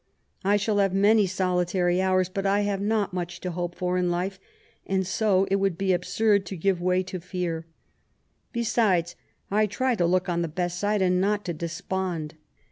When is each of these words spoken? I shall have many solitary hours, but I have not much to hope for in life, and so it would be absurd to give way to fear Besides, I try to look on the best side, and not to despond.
I 0.43 0.57
shall 0.57 0.79
have 0.79 0.95
many 0.95 1.27
solitary 1.27 2.01
hours, 2.01 2.27
but 2.27 2.43
I 2.43 2.61
have 2.61 2.81
not 2.81 3.13
much 3.13 3.39
to 3.41 3.51
hope 3.51 3.75
for 3.75 3.99
in 3.99 4.09
life, 4.09 4.39
and 4.87 5.05
so 5.05 5.45
it 5.51 5.57
would 5.57 5.77
be 5.77 5.93
absurd 5.93 6.43
to 6.47 6.57
give 6.57 6.81
way 6.81 7.03
to 7.03 7.19
fear 7.19 7.67
Besides, 8.51 9.15
I 9.51 9.67
try 9.67 9.93
to 9.93 10.07
look 10.07 10.27
on 10.27 10.41
the 10.41 10.47
best 10.47 10.79
side, 10.79 11.03
and 11.03 11.21
not 11.21 11.45
to 11.45 11.53
despond. 11.53 12.33